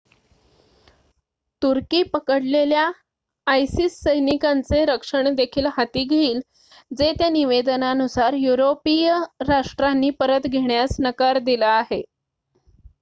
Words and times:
तुर्की 1.61 2.01
पकडलेल्या 2.05 2.85
isis 3.47 3.97
सैनिकांचे 3.97 4.83
रक्षण 4.85 5.33
देखील 5.35 5.65
हाती 5.73 6.03
घेईल 6.05 6.39
जे 6.93 7.11
त्या 7.13 7.29
निवेदनानुसार 7.31 8.33
युरोपिय 8.39 9.13
राष्ट्रांनी 9.47 10.09
परत 10.19 10.47
घेण्यास 10.49 10.95
नकार 11.01 11.39
दिला 11.43 11.69
आहे 11.75 12.01